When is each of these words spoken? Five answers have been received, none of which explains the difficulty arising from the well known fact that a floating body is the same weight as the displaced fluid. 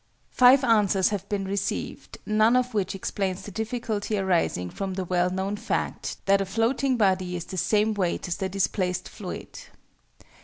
Five 0.31 0.63
answers 0.63 1.09
have 1.09 1.29
been 1.29 1.45
received, 1.45 2.17
none 2.25 2.55
of 2.55 2.73
which 2.73 2.95
explains 2.95 3.43
the 3.43 3.51
difficulty 3.51 4.17
arising 4.17 4.71
from 4.71 4.95
the 4.95 5.05
well 5.05 5.29
known 5.29 5.57
fact 5.57 6.17
that 6.25 6.41
a 6.41 6.45
floating 6.47 6.97
body 6.97 7.35
is 7.35 7.45
the 7.45 7.55
same 7.57 7.93
weight 7.93 8.27
as 8.27 8.37
the 8.37 8.49
displaced 8.49 9.07
fluid. 9.07 9.59